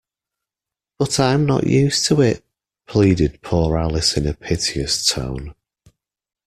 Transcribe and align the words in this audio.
‘But 0.97 1.19
I’m 1.19 1.45
not 1.45 1.67
used 1.67 2.07
to 2.07 2.21
it!’ 2.21 2.43
pleaded 2.87 3.39
poor 3.43 3.77
Alice 3.77 4.17
in 4.17 4.25
a 4.25 4.33
piteous 4.33 5.05
tone. 5.07 5.53